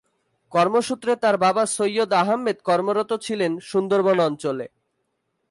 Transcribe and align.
কর্মসূত্রে 0.51 1.13
তার 1.15 1.35
বাবা 1.37 1.63
সৈয়দ 1.75 2.11
আহমেদ 2.13 2.57
কর্মরত 2.61 3.11
ছিলেন 3.25 3.51
সুন্দরবন 3.61 4.17
অঞ্চলে। 4.19 4.65